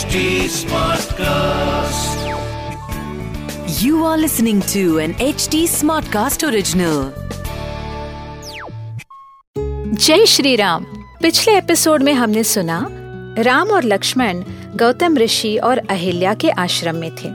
[0.00, 2.20] HD Smartcast.
[3.82, 7.10] You are listening to an HD Smartcast original.
[9.94, 10.84] जय श्री राम
[11.22, 12.88] पिछले episode में हमने सुना,
[13.38, 14.42] राम और लक्ष्मण
[14.76, 17.28] गौतम ऋषि और अहिल्या के आश्रम में थे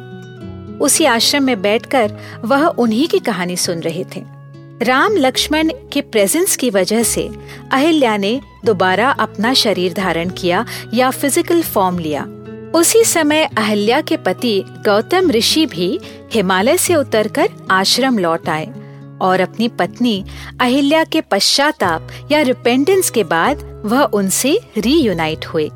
[0.77, 2.11] उसी आश्रम में बैठकर
[2.41, 4.23] वह उन्हीं की कहानी सुन रहे थे
[4.82, 7.29] राम, लक्ष्मण के प्रेजेंस की वजह से
[7.71, 12.28] अहिल्या ने दोबारा अपना शरीर धारण किया या फ़िज़िकल फॉर्म लिया
[12.75, 16.00] उसी समय अहिल्या के पति गौतम ऋषि भी
[16.34, 18.65] हिमालय से उतरकर आश्रम लौट आए
[19.21, 20.25] और अपनी पत्नी
[20.61, 25.70] अहिल्या के पश्चाताप या रिपेंडेंस के बाद वह उनसे रीयूनाइट हुए।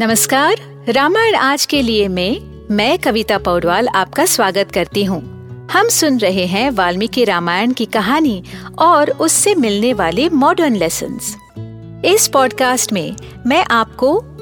[0.00, 0.56] नमस्कार,
[0.88, 5.38] रामायण आज के लिए में मैं कविता पौडवाल आपका स्वागत करती हूँ।
[5.72, 8.42] हम सुन रहे हैं वाल्मीकि रामायण की कहानी
[8.78, 11.18] और उससे मिलने वाले मॉडर्न लेसन
[12.04, 14.24] इस पॉडकास्ट में मैं आपको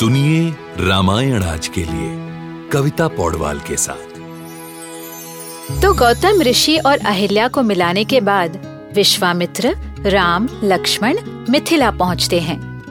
[0.00, 2.10] सुनिए रामायण आज के लिए,
[2.68, 4.20] कविता पौडवाल के साथ।
[5.82, 8.56] तो गौतम ऋषि और अहिल्या को मिलाने के बाद
[8.94, 11.18] विश्वामित्र, राम, लक्ष्मण,
[11.50, 12.82] मिथिला पहुँचते हैं।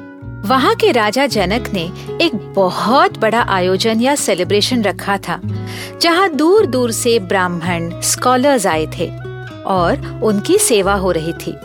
[0.41, 5.41] वहाँ के राजा जनक ने एक बहुत बड़ा आयोजन या सेलिब्रेशन रखा था,
[6.01, 9.09] जहाँ दूर दूर से ब्राह्मण स्कॉलर्स आए थे
[9.63, 11.55] और उनकी सेवा हो रही थी।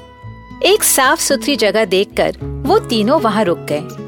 [0.64, 4.03] एक साफ़ सुथरी जगह देखकर वो तीनों वहाँ रुक गए।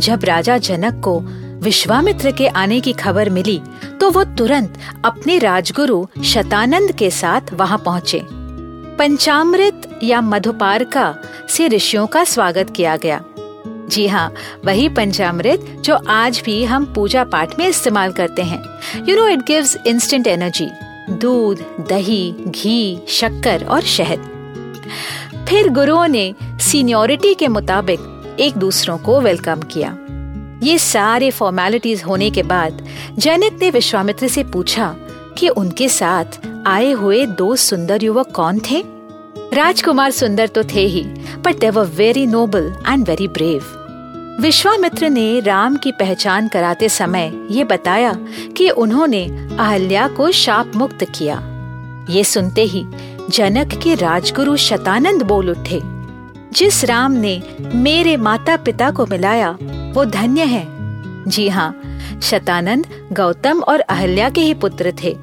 [0.00, 1.18] जब राजा जनक को
[1.62, 3.60] विश्वामित्र के आने की खबर मिली
[4.00, 8.20] तो वो तुरंत अपने राजगुरु शतानंद के साथ वहाँ पहुँचे।
[8.98, 11.14] पंचामृत या मधुपारका
[11.48, 13.20] से ऋषियों का स्वागत किया गया।
[13.88, 14.32] जी हाँ
[14.64, 18.62] वही पंचामृत जो आज भी हम पूजा पाठ में इस्तेमाल करते हैं।
[19.08, 20.68] You know it gives instant energy
[21.10, 24.34] दूध, दही, घी, शक्कर और शहद।
[25.48, 27.98] फिर गुरुओं ने सीनियोरिटी के मुताबिक
[28.40, 29.96] एक दूसरों को वेलकम किया।
[30.62, 32.86] ये सारे फॉर्मेलिटीज होने के बाद
[33.18, 34.96] जनक ने विश्वामित्र से पूछा
[35.38, 38.84] कि उनके साथ आए हुए दो सुंदर युवक कौन थे?
[39.52, 41.02] राजकुमार सुंदर तो थे ही
[41.38, 43.74] but they were very noble and very brave
[44.40, 48.12] Vishwamitra ने राम की पहचान कराते समय ये बताया
[48.56, 49.24] कि उन्होंने
[49.60, 51.36] अहल्या को शाप मुक्त किया।
[52.10, 52.86] ये सुनते ही
[53.30, 55.97] जनक के राजगुरु शतानंद बोल उठे।
[56.52, 59.50] जिस राम ने मेरे माता पिता को मिलाया,
[59.94, 60.66] वो धन्य है।
[61.28, 61.70] जी हाँ
[62.22, 65.16] शतानंद, गौतम और अहल्या के ही पुत्र थे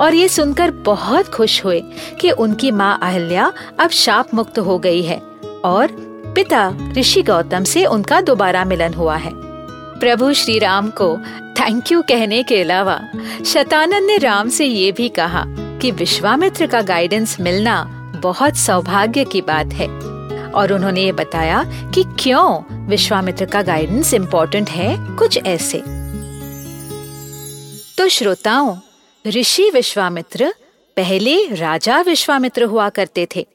[0.00, 1.82] और ये सुनकर बहुत खुश हुए
[2.20, 5.20] कि उनकी माँ अहल्या अब शाप मुक्त हो गई है
[5.64, 5.88] और
[6.36, 11.16] पिता ऋषि गौतम से उनका दोबारा मिलन हुआ है। प्रभु श्री राम को
[11.60, 13.00] थैंक यू कहने के अलावा
[13.46, 17.82] शतानंद ने राम से ये भी कहा कि विश्वामित्र का गाइडेंस मिलना
[18.16, 20.19] बहुत सौभाग्य की बात है।
[20.54, 25.82] और उन्होंने ये बताया कि क्यों विश्वामित्र का गाइडेंस इम्पोर्टेंट है कुछ ऐसे।
[27.98, 28.76] तो श्रोताओं,
[29.26, 30.54] ऋषि विश्वामित्र
[30.96, 33.46] पहले राजा विश्वामित्र हुआ करते थे,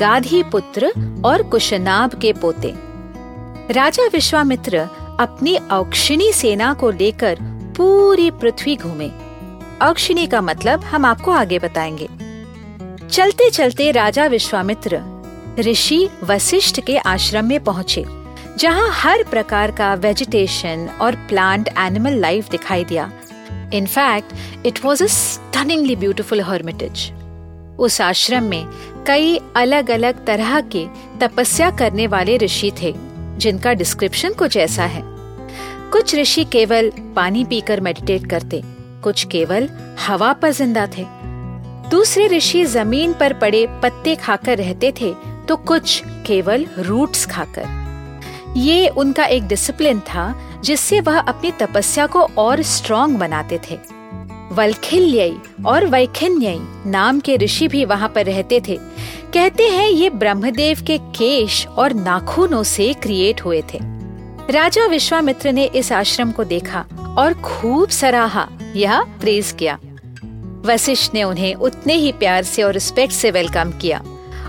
[0.00, 0.92] गाधी पुत्र
[1.24, 2.74] और कुशनाभ के पोते।
[3.70, 4.78] राजा विश्वामित्र
[5.20, 7.38] अपनी औक्षिणी सेना को लेकर
[7.76, 9.10] पूरी पृथ्वी घूमे।
[9.82, 12.08] औक्षिणी का मतलब हम आपको आगे बताएँगे।
[13.08, 15.00] चलते चलते राजा विश्वामित्र
[15.60, 18.04] ऋषि वशिष्ठ के आश्रम में पहुँचे,
[18.58, 23.10] जहाँ हर प्रकार का वेजिटेशन और प्लांट एनिमल लाइफ दिखाई दिया।
[23.74, 27.10] In fact it was a stunningly beautiful hermitage
[27.78, 28.64] उस आश्रम में
[29.06, 30.86] कई अलग अलग तरह के
[31.20, 32.94] तपस्या करने वाले ऋषि थे,
[33.38, 35.02] जिनका डिस्क्रिप्शन कुछ ऐसा है।
[35.92, 38.62] कुछ ऋषि केवल पानी पीकर मेडिटेट करते,
[39.02, 39.68] कुछ केवल
[40.06, 41.04] हवा पर ज़िंदा थे।
[41.90, 45.14] दूसरे ऋषि ज़मीन पर पड़े पत्ते खाकर रहते थे
[45.48, 47.78] तो कुछ केवल रूट्स खाकर।
[48.56, 50.34] ये उनका एक डिसिप्लिन था,
[50.64, 53.78] जिससे वह अपनी तपस्या को और स्ट्रॉन्ग बनाते थे।
[54.52, 58.78] वल्खिल्य और वैखिन्य नाम के ऋषि भी वहाँ पर रहते थे।
[59.34, 63.78] कहते हैं ये ब्रह्मदेव के केश और नाखूनों से क्रिएट हुए थे।
[64.50, 66.84] राजा विश्वामित्र ने इस आश्रम को देखा
[67.18, 69.78] और खूब सराहा, यह प्रेज किया।
[70.66, 74.02] वशिष्ठ ने उन्हें उतने ही प्यार से और रिस्पेक्ट से वेलकम किया।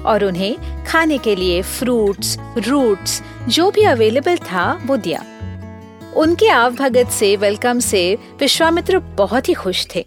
[0.05, 5.25] और उन्हें खाने के लिए फ्रूट्स रूट्स जो भी अवेलेबल था, वो दिया।
[6.15, 10.05] उनके आवभगत से वेलकम से विश्वामित्र बहुत ही खुश थे।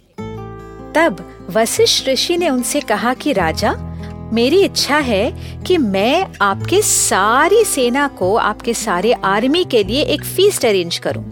[0.95, 3.75] तब वशिष्ठ ऋषि ने उनसे कहा कि, राजा,
[4.33, 5.33] मेरी इच्छा है
[5.67, 11.25] कि मैं आपके सारी सेना को, आपके सारे आर्मी के लिए एक फीस्ट अरेंज करूँ।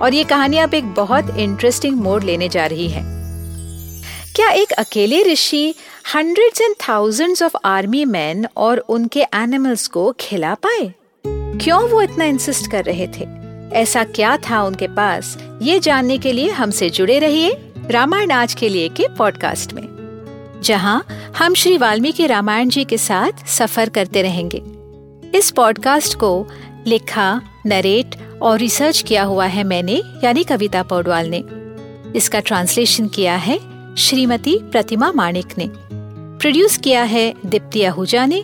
[0.01, 3.03] और ये कहानी अब एक बहुत इंटरेस्टिंग मोड लेने जा रही है।
[4.35, 5.75] क्या एक अकेले ऋषि
[6.15, 10.93] hundreds and thousands of army man और उनके एनिमल्स को खिला पाए?
[11.61, 13.27] क्यों वो इतना इंसिस्ट कर रहे थे?
[13.73, 15.37] ऐसा क्या था उनके पास?
[15.61, 17.57] ये जानने के लिए हमसे जुड़े रहिए
[17.89, 19.87] रामायण आज के लिए के पॉडकास्ट में।
[20.63, 21.05] जहाँ
[21.37, 24.61] हम श्री वाल्मीकि रामायण जी के साथ सफ़र करते रहेंगे।
[25.37, 26.47] इस पॉडकास्ट को
[26.87, 31.43] लिखा नरेट और रिसर्च किया हुआ है मैंने, यानी कविता पौडवाल ने।
[32.17, 33.59] इसका ट्रांसलेशन किया है
[33.95, 35.69] श्रीमती प्रतिमा माणिक ने।
[36.39, 38.43] प्रोड्यूस किया है दीप्ति आहूजा ने।